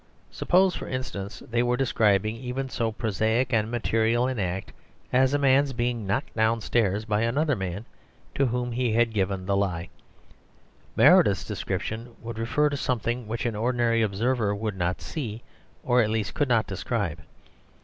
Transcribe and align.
Suppose, 0.31 0.73
for 0.75 0.87
instance, 0.87 1.43
they 1.47 1.61
were 1.61 1.77
describing 1.77 2.35
even 2.35 2.69
so 2.69 2.91
prosaic 2.91 3.53
and 3.53 3.69
material 3.69 4.25
an 4.25 4.39
act 4.39 4.73
as 5.13 5.31
a 5.31 5.37
man 5.37 5.69
being 5.75 6.07
knocked 6.07 6.33
downstairs 6.33 7.05
by 7.05 7.21
another 7.21 7.55
man 7.55 7.85
to 8.33 8.47
whom 8.47 8.71
he 8.71 8.93
had 8.93 9.13
given 9.13 9.45
the 9.45 9.55
lie, 9.55 9.89
Meredith's 10.95 11.43
description 11.45 12.15
would 12.19 12.39
refer 12.39 12.67
to 12.67 12.77
something 12.77 13.27
which 13.27 13.45
an 13.45 13.55
ordinary 13.55 14.01
observer 14.01 14.55
would 14.55 14.75
not 14.75 15.01
see, 15.01 15.43
or 15.83 16.01
at 16.01 16.09
least 16.09 16.33
could 16.33 16.49
not 16.49 16.65
describe. 16.65 17.21